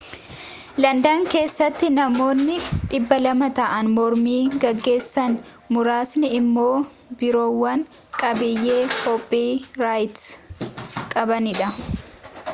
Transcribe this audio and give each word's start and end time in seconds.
landan 0.83 1.19
keessattinammoonni 1.33 2.55
200 2.93 3.49
ta'an 3.59 3.91
mormii 3.97 4.41
geggeessan 4.63 5.35
muraasni 5.77 6.31
immoo 6.39 6.73
biirowwan 7.19 7.85
qabiyyee 8.23 8.81
kooppi 9.03 9.43
raayit 9.85 10.25
qabanidha 11.13 11.69